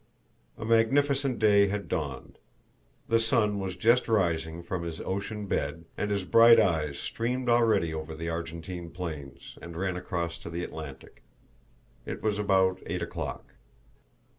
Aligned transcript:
A 0.57 0.65
magnificent 0.65 1.37
day 1.37 1.67
had 1.67 1.87
dawned. 1.87 2.39
The 3.07 3.19
sun 3.19 3.59
was 3.59 3.75
just 3.75 4.07
rising 4.07 4.63
from 4.63 4.81
his 4.81 4.99
ocean 4.99 5.45
bed, 5.45 5.85
and 5.95 6.09
his 6.09 6.23
bright 6.23 6.57
rays 6.57 6.97
streamed 6.97 7.47
already 7.49 7.93
over 7.93 8.15
the 8.15 8.27
Argentine 8.27 8.89
plains, 8.89 9.59
and 9.61 9.77
ran 9.77 9.95
across 9.95 10.39
to 10.39 10.49
the 10.49 10.63
Atlantic. 10.63 11.21
It 12.03 12.23
was 12.23 12.39
about 12.39 12.81
eight 12.87 13.03
o'clock. 13.03 13.53